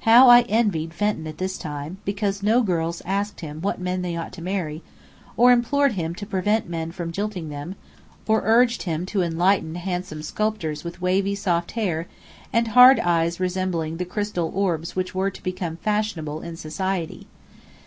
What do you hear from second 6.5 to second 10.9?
men from jilting them; or urged him to enlighten handsome sculptors